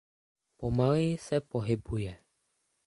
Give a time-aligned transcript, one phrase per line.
[0.57, 2.17] Pomaleji se pohybuje.